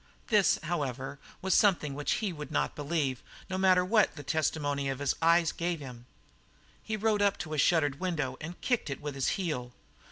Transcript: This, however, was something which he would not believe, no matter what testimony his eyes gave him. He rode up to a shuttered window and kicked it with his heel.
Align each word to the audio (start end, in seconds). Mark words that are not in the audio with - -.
This, 0.29 0.57
however, 0.63 1.19
was 1.43 1.53
something 1.53 1.93
which 1.93 2.13
he 2.13 2.33
would 2.33 2.49
not 2.51 2.75
believe, 2.75 3.21
no 3.51 3.57
matter 3.59 3.85
what 3.85 4.09
testimony 4.25 4.87
his 4.87 5.13
eyes 5.21 5.51
gave 5.51 5.79
him. 5.79 6.07
He 6.81 6.97
rode 6.97 7.21
up 7.21 7.37
to 7.37 7.53
a 7.53 7.59
shuttered 7.59 7.99
window 7.99 8.35
and 8.41 8.59
kicked 8.61 8.89
it 8.89 8.99
with 8.99 9.13
his 9.13 9.27
heel. 9.37 9.73